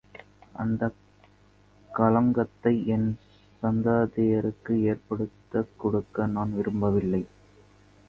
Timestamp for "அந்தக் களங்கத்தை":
0.53-2.87